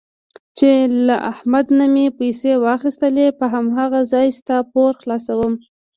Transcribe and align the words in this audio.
چې 0.57 0.69
له 1.07 1.15
احمد 1.31 1.65
نه 1.79 1.85
مې 1.93 2.05
پیسې 2.19 2.51
واخیستلې 2.65 3.27
په 3.39 3.45
هماغه 3.53 4.01
ځای 4.13 4.27
ستا 4.39 4.57
پور 4.71 4.91
خلاصوم. 5.01 5.53